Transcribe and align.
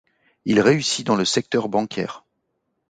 Il 0.45 0.59
réussit 0.61 1.05
dans 1.05 1.15
le 1.15 1.25
secteur 1.25 1.69
bancaire. 1.69 2.25